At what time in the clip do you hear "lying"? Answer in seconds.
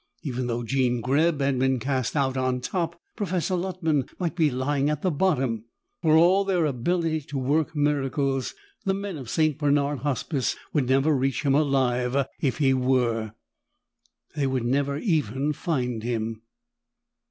4.49-4.89